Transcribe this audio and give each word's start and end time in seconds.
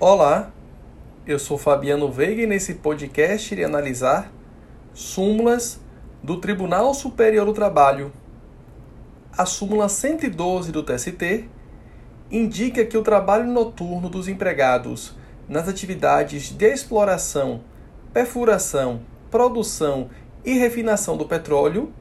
Olá, 0.00 0.50
eu 1.24 1.38
sou 1.38 1.56
Fabiano 1.56 2.10
Veiga 2.10 2.42
e 2.42 2.48
nesse 2.48 2.74
podcast 2.74 3.54
irei 3.54 3.64
analisar 3.64 4.28
súmulas 4.92 5.80
do 6.20 6.40
Tribunal 6.40 6.92
Superior 6.92 7.46
do 7.46 7.52
Trabalho. 7.52 8.12
A 9.38 9.46
súmula 9.46 9.88
112 9.88 10.72
do 10.72 10.82
TST 10.82 11.48
indica 12.28 12.84
que 12.84 12.98
o 12.98 13.04
trabalho 13.04 13.46
noturno 13.46 14.08
dos 14.08 14.26
empregados 14.26 15.14
nas 15.48 15.68
atividades 15.68 16.50
de 16.50 16.66
exploração, 16.66 17.60
perfuração, 18.12 19.00
produção 19.30 20.10
e 20.44 20.58
refinação 20.58 21.16
do 21.16 21.24
petróleo, 21.24 21.92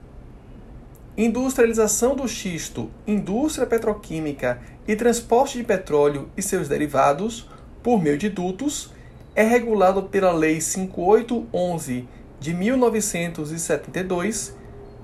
industrialização 1.16 2.16
do 2.16 2.28
xisto, 2.28 2.90
indústria 3.06 3.68
petroquímica 3.68 4.60
e 4.88 4.96
transporte 4.96 5.60
de 5.60 5.64
petróleo 5.64 6.28
e 6.36 6.42
seus 6.42 6.68
derivados 6.68 7.53
por 7.84 8.02
meio 8.02 8.18
de 8.18 8.30
dutos 8.30 8.92
é 9.36 9.44
regulado 9.44 10.04
pela 10.04 10.32
Lei 10.32 10.62
5811 10.62 12.08
de 12.40 12.54
1972, 12.54 14.56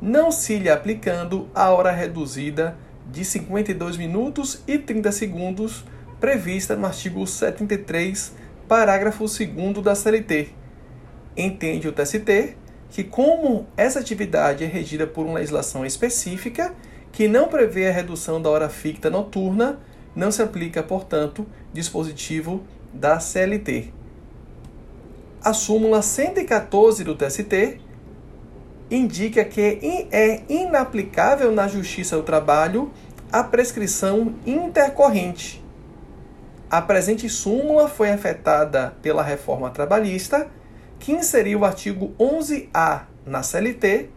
não 0.02 0.32
se 0.32 0.58
lhe 0.58 0.70
aplicando 0.70 1.50
a 1.54 1.72
hora 1.72 1.92
reduzida 1.92 2.78
de 3.12 3.26
52 3.26 3.98
minutos 3.98 4.62
e 4.68 4.78
30 4.78 5.12
segundos 5.12 5.84
prevista 6.20 6.76
no 6.76 6.86
artigo 6.86 7.26
73, 7.26 8.34
parágrafo 8.68 9.26
2 9.26 9.84
da 9.84 9.96
CLT. 9.96 10.50
Entende 11.36 11.88
o 11.88 11.94
TST 11.94 12.56
que, 12.90 13.04
como 13.04 13.68
essa 13.78 14.00
atividade 14.00 14.64
é 14.64 14.68
regida 14.68 15.08
por 15.08 15.26
uma 15.26 15.40
legislação 15.40 15.84
específica, 15.86 16.73
que 17.12 17.28
não 17.28 17.48
prevê 17.48 17.88
a 17.88 17.92
redução 17.92 18.42
da 18.42 18.50
hora 18.50 18.70
fixa 18.70 19.09
noturna, 19.09 19.80
não 20.20 20.32
se 20.32 20.41
aplica, 20.41 20.84
portanto, 20.84 21.48
dispositivo 21.73 22.62
da 22.94 23.20
CLT. 23.20 23.94
A 25.42 25.54
súmula 25.54 26.02
114 26.02 27.06
do 27.06 27.16
TST 27.16 27.80
indica 28.92 29.45
que 29.45 30.08
é 30.12 30.44
inaplicável 30.50 31.53
na 31.53 31.70
Justiça 31.70 32.17
do 32.17 32.23
Trabalho 32.23 32.92
a 33.31 33.44
prescrição 33.44 34.36
intercorrente. 34.45 35.64
A 36.70 36.81
presente 36.81 37.30
súmula 37.30 37.88
foi 37.88 38.12
afetada 38.12 38.95
pela 39.02 39.23
reforma 39.23 39.70
trabalhista, 39.70 40.50
que 41.00 41.14
inseriu 41.14 41.59
o 41.59 41.66
artigo 41.66 42.14
11A 42.20 43.03
na 43.25 43.42
CLT, 43.42 44.09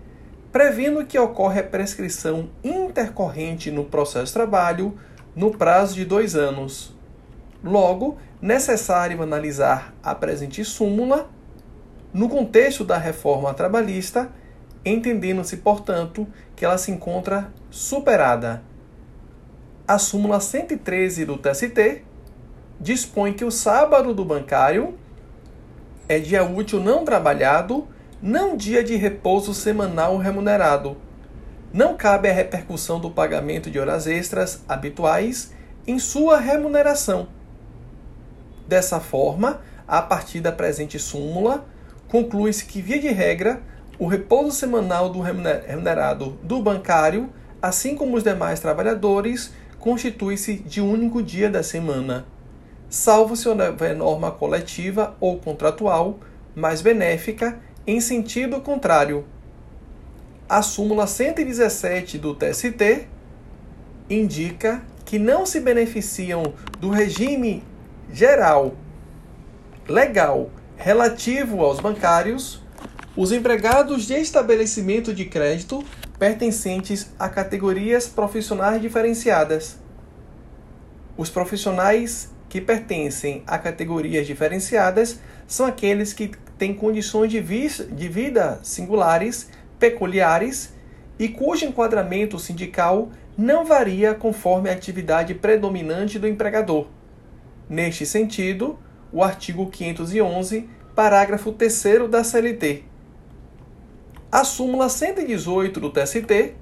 prevendo 0.51 1.05
que 1.07 1.19
ocorre 1.19 1.61
a 1.61 1.65
prescrição 1.65 2.51
intercorrente 2.65 3.71
no 3.71 3.85
processo 3.85 4.27
de 4.27 4.33
trabalho 4.33 4.99
no 5.35 5.51
prazo 5.51 5.95
de 5.95 6.05
dois 6.05 6.35
anos. 6.35 6.95
Logo, 7.63 8.19
necessário 8.41 9.23
analisar 9.23 9.95
a 10.03 10.15
presente 10.15 10.65
súmula 10.65 11.31
no 12.13 12.29
contexto 12.29 12.85
da 12.85 12.99
reforma 12.99 13.55
trabalhista, 13.55 14.31
entendendo-se, 14.85 15.59
portanto, 15.59 16.27
que 16.55 16.65
ela 16.65 16.77
se 16.77 16.91
encontra 16.91 17.53
superada. 17.71 18.63
A 19.87 19.99
súmula 19.99 20.41
113 20.41 21.25
do 21.25 21.39
TST 21.39 22.05
dispõe 22.81 23.33
que 23.33 23.45
o 23.45 23.51
sábado 23.51 24.13
do 24.13 24.25
bancário 24.25 24.95
é 26.09 26.19
dia 26.19 26.45
útil 26.45 26.81
não 26.81 27.05
trabalhado, 27.05 27.87
não 28.21 28.57
dia 28.57 28.83
de 28.83 28.97
repouso 28.97 29.55
semanal 29.55 30.17
remunerado. 30.19 30.97
Não 31.73 31.97
cabe 31.97 32.29
a 32.29 32.33
repercussão 32.33 33.01
do 33.01 33.11
pagamento 33.11 33.71
de 33.71 33.79
horas 33.79 34.07
extras 34.07 34.63
habituais 34.69 35.53
em 35.87 35.99
sua 35.99 36.39
remuneração. 36.39 37.29
Dessa 38.69 39.01
forma, 39.01 39.63
a 39.89 40.03
partir 40.03 40.41
da 40.41 40.53
presente 40.53 40.99
súmula, 40.99 41.65
conclui-se 42.09 42.67
que, 42.67 42.83
via 42.83 43.01
de 43.01 43.09
regra, 43.09 43.63
o 43.99 44.07
repouso 44.07 44.51
semanal 44.51 45.09
do 45.09 45.21
remunerado 45.21 46.39
do 46.43 46.61
bancário, 46.61 47.31
assim 47.63 47.97
como 47.97 48.19
os 48.19 48.23
demais 48.23 48.61
trabalhadores, 48.61 49.55
constitui-se 49.79 50.57
de 50.57 50.83
único 50.83 51.23
dia 51.23 51.49
da 51.49 51.63
semana, 51.63 52.27
salvo 52.91 53.35
se 53.35 53.49
houver 53.49 53.97
norma 53.97 54.31
coletiva 54.31 55.17
ou 55.19 55.39
contratual 55.39 56.21
mais 56.55 56.83
benéfica 56.83 57.59
em 57.87 57.99
sentido 57.99 58.61
contrário. 58.61 59.25
A 60.53 60.61
súmula 60.61 61.07
117 61.07 62.19
do 62.19 62.35
TST 62.35 63.09
indica 64.11 64.83
que 65.03 65.19
não 65.19 65.47
se 65.47 65.59
beneficiam 65.61 66.53
do 66.79 66.91
regime 66.91 67.65
geral, 68.13 68.75
legal, 69.89 70.51
relativo 70.77 71.65
aos 71.65 71.81
bancários, 71.81 72.63
os 73.17 73.33
empregados 73.33 74.07
de 74.07 74.13
estabelecimento 74.13 75.15
de 75.15 75.25
crédito 75.25 75.83
pertencentes 76.19 77.11
a 77.19 77.31
categorias 77.31 78.07
profissionais 78.07 78.83
diferenciadas. 78.83 79.79
Os 81.17 81.31
profissionais 81.31 82.31
que 82.51 82.61
pertencem 82.61 83.43
a 83.47 83.57
categorias 83.57 84.27
diferenciadas 84.27 85.19
são 85.47 85.65
aqueles 85.65 86.13
que 86.13 86.33
têm 86.59 86.75
condições 86.75 87.31
de, 87.31 87.41
de 87.41 88.09
vida 88.09 88.61
singulares, 88.63 89.49
peculiares 89.83 90.73
e 91.19 91.27
cujo 91.29 91.65
enquadramento 91.65 92.39
sindical 92.39 93.11
não 93.37 93.65
varia 93.65 94.15
conforme 94.15 94.71
a 94.71 94.73
atividade 94.73 95.35
predominante 95.35 96.21
do 96.21 96.29
empregador. 96.29 96.87
Neste 97.69 98.07
sentido, 98.07 98.79
o 99.13 99.25
artigo 99.25 99.69
511, 99.69 100.71
parágrafo 100.95 101.51
3 101.51 102.09
da 102.09 102.23
CLT. 102.23 102.85
A 104.31 104.45
súmula 104.45 104.89
118 104.89 105.81
do 105.81 105.91
TST 105.91 106.55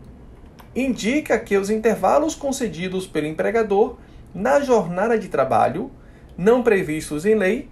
indica 0.75 1.39
que 1.39 1.59
os 1.59 1.69
intervalos 1.69 2.35
concedidos 2.35 3.07
pelo 3.07 3.27
empregador 3.27 3.99
na 4.35 4.61
jornada 4.61 5.19
de 5.19 5.29
trabalho, 5.29 5.91
não 6.39 6.63
previstos 6.63 7.27
em 7.27 7.35
lei, 7.35 7.69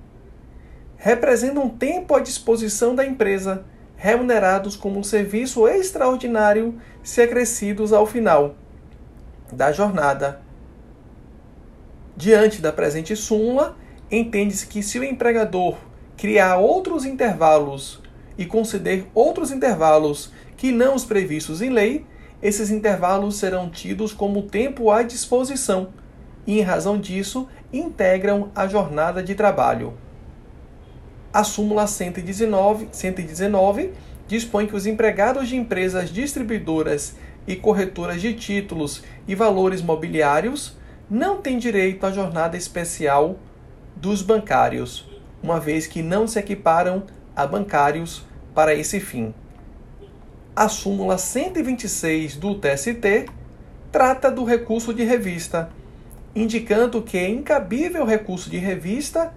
representam 0.99 1.71
tempo 1.71 2.15
à 2.15 2.21
disposição 2.21 2.95
da 2.95 3.07
empresa, 3.07 3.65
remunerados 3.99 4.75
como 4.75 4.99
um 4.99 5.05
serviço 5.05 5.69
extraordinário 5.69 6.81
se 7.03 7.21
acrescidos 7.21 7.93
ao 7.93 8.07
final 8.07 8.55
da 9.53 9.71
jornada 9.73 10.41
Diante 12.19 12.61
da 12.61 12.73
presente 12.73 13.15
súmula, 13.15 13.77
entende-se 14.11 14.67
que 14.67 14.83
se 14.83 14.99
o 14.99 15.05
empregador 15.05 15.79
criar 16.17 16.57
outros 16.57 17.05
intervalos 17.05 18.03
e 18.37 18.45
conceder 18.45 19.07
outros 19.15 19.53
intervalos 19.53 20.33
que 20.57 20.73
não 20.73 20.97
os 20.97 21.05
previstos 21.05 21.63
em 21.63 21.71
lei, 21.71 22.05
esses 22.43 22.73
intervalos 22.73 23.37
serão 23.37 23.71
tidos 23.71 24.13
como 24.13 24.43
tempo 24.43 24.91
à 24.91 25.05
disposição 25.05 25.91
e, 26.45 26.59
em 26.59 26.63
razão 26.63 26.99
disso, 26.99 27.49
integram 27.73 28.51
a 28.53 28.67
jornada 28.67 29.23
de 29.23 29.37
trabalho. 29.37 29.95
A 31.39 31.45
súmula 31.45 31.87
119, 31.87 32.89
119 32.91 33.93
dispõe 34.27 34.67
que 34.67 34.75
os 34.75 34.87
empregados 34.87 35.49
de 35.49 35.55
empresas 35.55 36.11
distribuidoras 36.11 37.15
e 37.47 37.55
corretoras 37.55 38.21
de 38.21 38.35
títulos 38.35 39.05
e 39.25 39.37
valores 39.37 39.81
mobiliários 39.81 40.77
não 41.09 41.41
tem 41.41 41.57
direito 41.57 42.05
à 42.05 42.11
jornada 42.11 42.57
especial 42.57 43.39
dos 43.95 44.21
bancários, 44.21 45.09
uma 45.41 45.61
vez 45.61 45.87
que 45.87 46.03
não 46.03 46.27
se 46.27 46.41
equiparam 46.41 47.05
a 47.37 47.47
bancários 47.47 48.27
para 48.53 48.75
esse 48.75 48.99
fim. 48.99 49.33
A 50.57 50.69
súmula 50.69 51.19
126 51.19 52.35
do 52.35 52.57
TST 52.57 53.27
trata 53.93 54.29
do 54.29 54.43
recurso 54.43 54.93
de 54.93 55.05
revista, 55.05 55.71
indicando 56.35 57.01
que 57.01 57.17
é 57.17 57.29
incabível 57.29 58.05
recurso 58.05 58.51
de 58.51 58.59
revista 58.59 59.33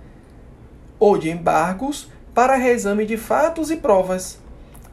ou 1.01 1.17
de 1.17 1.31
embargos 1.31 2.07
para 2.31 2.55
reexame 2.55 3.07
de 3.07 3.17
fatos 3.17 3.71
e 3.71 3.75
provas 3.75 4.39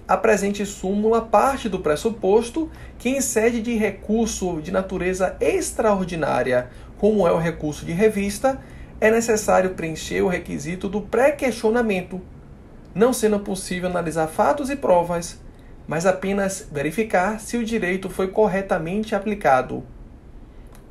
a 0.08 0.16
presente 0.16 0.64
súmula 0.64 1.20
parte 1.20 1.69
do 1.69 1.81
pressuposto 1.81 2.70
que, 2.99 3.10
em 3.10 3.20
sede 3.20 3.60
de 3.60 3.76
recurso 3.76 4.58
de 4.62 4.72
natureza 4.72 5.37
extraordinária, 5.38 6.70
como 6.96 7.28
é 7.28 7.31
o 7.31 7.37
recurso 7.37 7.84
de 7.84 7.93
revista, 7.93 8.58
é 8.99 9.10
necessário 9.10 9.75
preencher 9.75 10.22
o 10.22 10.28
requisito 10.28 10.88
do 10.88 11.02
pré-questionamento, 11.02 12.22
não 12.94 13.12
sendo 13.12 13.38
possível 13.40 13.90
analisar 13.90 14.28
fatos 14.28 14.70
e 14.70 14.76
provas, 14.76 15.38
mas 15.87 16.06
apenas 16.06 16.66
verificar 16.72 17.38
se 17.38 17.58
o 17.58 17.64
direito 17.64 18.08
foi 18.08 18.28
corretamente 18.28 19.14
aplicado. 19.14 19.84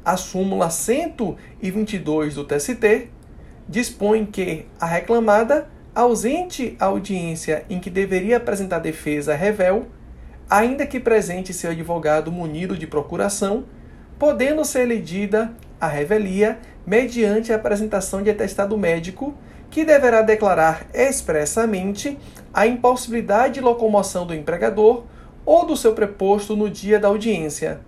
A 0.06 0.16
súmula 0.16 0.70
122 0.70 2.36
do 2.36 2.46
TST 2.46 3.10
dispõe 3.68 4.26
que 4.26 4.66
a 4.80 4.86
reclamada 4.86 5.68
ausente 5.94 6.76
a 6.80 6.86
audiência 6.86 7.66
em 7.70 7.80
que 7.80 7.90
deveria 7.90 8.38
apresentar 8.38 8.80
defesa 8.80 9.36
revel, 9.36 9.88
ainda 10.50 10.86
que 10.86 11.00
presente 11.00 11.54
seu 11.54 11.72
advogado 11.72 12.32
munido 12.32 12.78
de 12.78 12.86
procuração, 12.86 13.66
podendo 14.20 14.64
ser 14.64 14.82
elegida 14.82 15.52
a 15.82 15.88
revelia 15.88 16.60
mediante 16.86 17.52
a 17.52 17.56
apresentação 17.56 18.22
de 18.22 18.30
atestado 18.30 18.78
médico, 18.78 19.34
que 19.70 19.84
deverá 19.84 20.22
declarar 20.22 20.86
expressamente 20.94 22.18
a 22.54 22.66
impossibilidade 22.66 23.56
de 23.56 23.62
locomoção 23.62 24.26
do 24.26 24.34
empregador 24.34 25.04
ou 25.46 25.66
do 25.66 25.76
seu 25.76 25.94
preposto 25.94 26.56
no 26.56 26.70
dia 26.70 27.00
da 27.00 27.08
audiência. 27.08 27.82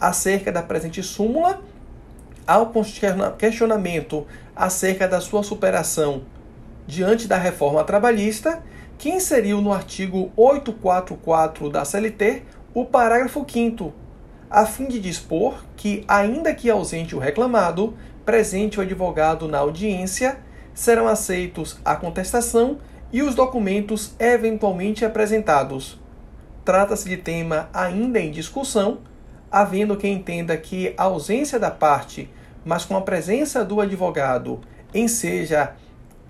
Acerca 0.00 0.50
da 0.50 0.62
presente 0.62 1.02
súmula, 1.02 1.62
ao 2.46 2.72
questionamento 3.38 4.26
acerca 4.54 5.08
da 5.08 5.20
sua 5.20 5.42
superação 5.42 6.22
diante 6.86 7.26
da 7.26 7.36
reforma 7.36 7.82
trabalhista, 7.84 8.62
que 8.98 9.08
inseriu 9.08 9.60
no 9.60 9.72
artigo 9.72 10.30
844 10.36 11.70
da 11.70 11.84
CLT 11.84 12.42
o 12.74 12.84
parágrafo 12.84 13.44
5 13.48 14.04
a 14.54 14.66
fim 14.66 14.86
de 14.86 15.00
dispor 15.00 15.64
que, 15.76 16.04
ainda 16.06 16.54
que 16.54 16.70
ausente 16.70 17.16
o 17.16 17.18
reclamado, 17.18 17.94
presente 18.24 18.78
o 18.78 18.82
advogado 18.82 19.48
na 19.48 19.58
audiência, 19.58 20.38
serão 20.72 21.08
aceitos 21.08 21.76
a 21.84 21.96
contestação 21.96 22.78
e 23.12 23.20
os 23.20 23.34
documentos 23.34 24.14
eventualmente 24.16 25.04
apresentados. 25.04 26.00
Trata-se 26.64 27.08
de 27.08 27.16
tema 27.16 27.68
ainda 27.74 28.20
em 28.20 28.30
discussão, 28.30 28.98
havendo 29.50 29.96
quem 29.96 30.14
entenda 30.14 30.56
que 30.56 30.94
a 30.96 31.04
ausência 31.04 31.58
da 31.58 31.70
parte, 31.70 32.30
mas 32.64 32.84
com 32.84 32.96
a 32.96 33.00
presença 33.00 33.64
do 33.64 33.80
advogado, 33.80 34.60
enseja 34.94 35.74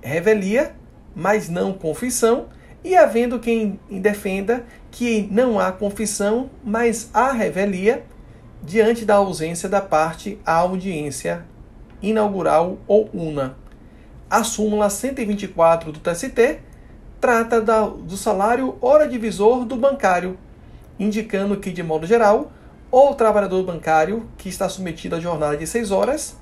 revelia, 0.03 0.75
mas 1.15 1.49
não 1.49 1.73
confissão, 1.73 2.47
e 2.83 2.95
havendo 2.95 3.39
quem 3.39 3.81
defenda 3.91 4.65
que 4.91 5.27
não 5.31 5.59
há 5.59 5.73
confissão, 5.73 6.51
mas 6.63 7.09
há 7.15 7.33
revelia, 7.33 8.05
diante 8.63 9.05
da 9.05 9.15
ausência 9.17 9.69
da 9.69 9.81
parte 9.81 10.39
à 10.45 10.55
audiência 10.55 11.45
inaugural 12.03 12.79
ou 12.87 13.09
una. 13.13 13.57
A 14.29 14.43
súmula 14.43 14.91
124 14.91 15.93
do 15.93 16.01
TST 16.01 16.61
trata 17.21 17.61
da, 17.61 17.87
do 17.87 18.17
salário 18.17 18.77
hora 18.81 19.09
divisor 19.09 19.65
do 19.65 19.77
bancário, 19.77 20.39
indicando 20.99 21.57
que, 21.57 21.71
de 21.71 21.83
modo 21.83 22.07
geral, 22.07 22.53
o 22.97 23.13
trabalhador 23.13 23.65
bancário 23.65 24.29
que 24.39 24.49
está 24.49 24.69
submetido 24.69 25.17
à 25.17 25.21
jornada 25.21 25.57
de 25.57 25.67
6 25.67 25.91
horas 25.91 26.37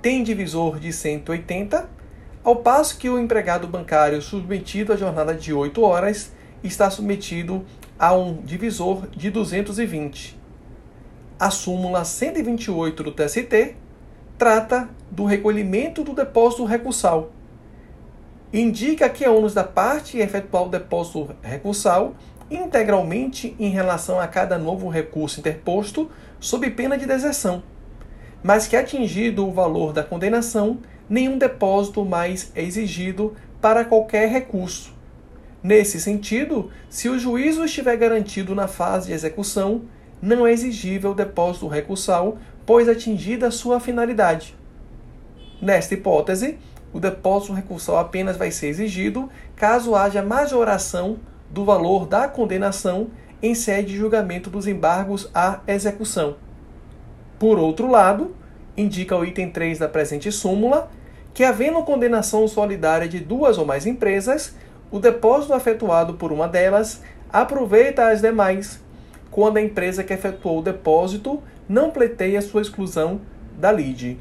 tem 0.00 0.22
divisor 0.22 0.78
de 0.78 0.90
180 0.90 1.86
ao 2.42 2.56
passo 2.56 2.96
que 2.96 3.10
o 3.10 3.18
empregado 3.18 3.68
bancário 3.68 4.22
submetido 4.22 4.94
à 4.94 4.96
jornada 4.96 5.34
de 5.34 5.52
8 5.52 5.82
horas 5.82 6.32
está 6.64 6.88
submetido 6.90 7.62
a 7.98 8.14
um 8.14 8.40
divisor 8.40 9.06
de 9.08 9.30
220. 9.30 10.40
A 11.38 11.50
súmula 11.50 12.06
128 12.06 13.02
do 13.02 13.12
TST 13.12 13.76
trata 14.38 14.88
do 15.10 15.26
recolhimento 15.26 16.02
do 16.02 16.14
depósito 16.14 16.64
recursal. 16.64 17.32
Indica 18.50 19.10
que 19.10 19.26
é 19.26 19.30
ônus 19.30 19.52
da 19.52 19.64
parte 19.64 20.16
efetuar 20.16 20.64
o 20.64 20.68
depósito 20.70 21.36
recursal 21.42 22.14
integralmente 22.56 23.54
em 23.58 23.70
relação 23.70 24.20
a 24.20 24.26
cada 24.26 24.58
novo 24.58 24.88
recurso 24.88 25.40
interposto 25.40 26.10
sob 26.40 26.68
pena 26.70 26.98
de 26.98 27.06
deserção, 27.06 27.62
mas 28.42 28.66
que 28.66 28.76
atingido 28.76 29.46
o 29.46 29.52
valor 29.52 29.92
da 29.92 30.02
condenação, 30.02 30.78
nenhum 31.08 31.38
depósito 31.38 32.04
mais 32.04 32.50
é 32.54 32.62
exigido 32.62 33.34
para 33.60 33.84
qualquer 33.84 34.28
recurso. 34.28 34.92
Nesse 35.62 36.00
sentido, 36.00 36.70
se 36.90 37.08
o 37.08 37.18
juízo 37.18 37.64
estiver 37.64 37.96
garantido 37.96 38.54
na 38.54 38.66
fase 38.66 39.06
de 39.06 39.12
execução, 39.12 39.82
não 40.20 40.46
é 40.46 40.52
exigível 40.52 41.14
depósito 41.14 41.68
recursal, 41.68 42.38
pois 42.66 42.88
atingida 42.88 43.46
a 43.46 43.52
sua 43.52 43.78
finalidade. 43.78 44.56
Nesta 45.60 45.94
hipótese, 45.94 46.58
o 46.92 46.98
depósito 46.98 47.52
recursal 47.52 47.98
apenas 47.98 48.36
vai 48.36 48.50
ser 48.50 48.68
exigido 48.68 49.30
caso 49.54 49.94
haja 49.94 50.22
majoração 50.22 51.18
do 51.52 51.64
valor 51.64 52.06
da 52.06 52.26
condenação 52.26 53.08
em 53.42 53.54
sede 53.54 53.92
de 53.92 53.98
julgamento 53.98 54.48
dos 54.48 54.66
embargos 54.66 55.28
à 55.34 55.60
execução. 55.68 56.36
Por 57.38 57.58
outro 57.58 57.90
lado, 57.90 58.34
indica 58.76 59.16
o 59.16 59.24
item 59.24 59.50
3 59.50 59.78
da 59.78 59.88
presente 59.88 60.32
súmula 60.32 60.90
que, 61.34 61.44
havendo 61.44 61.82
condenação 61.82 62.48
solidária 62.48 63.08
de 63.08 63.20
duas 63.20 63.58
ou 63.58 63.66
mais 63.66 63.86
empresas, 63.86 64.54
o 64.90 64.98
depósito 64.98 65.54
efetuado 65.54 66.14
por 66.14 66.32
uma 66.32 66.48
delas 66.48 67.02
aproveita 67.32 68.08
as 68.08 68.20
demais, 68.20 68.80
quando 69.30 69.56
a 69.56 69.62
empresa 69.62 70.04
que 70.04 70.12
efetuou 70.12 70.58
o 70.58 70.62
depósito 70.62 71.42
não 71.68 71.90
pleiteia 71.90 72.40
sua 72.42 72.62
exclusão 72.62 73.20
da 73.58 73.72
lide. 73.72 74.18